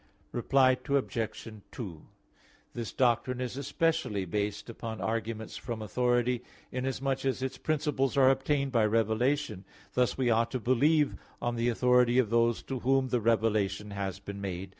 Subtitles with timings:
[0.31, 1.47] Reply Obj.
[1.71, 2.01] 2:
[2.73, 8.71] This doctrine is especially based upon arguments from authority, inasmuch as its principles are obtained
[8.71, 13.21] by revelation: thus we ought to believe on the authority of those to whom the
[13.21, 14.69] revelation has been made.